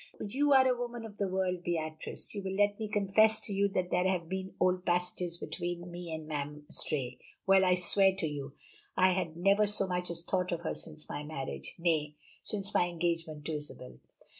[0.25, 3.67] "You are a woman of the world, Beatrice; you will let me confess to you
[3.75, 6.63] that there had been old passages between me and Mme.
[6.71, 8.53] Istray well, I swear to you
[8.97, 12.87] I had never so much as thought of her since my marriage nay, since my
[12.89, 13.99] engagement to Isabel.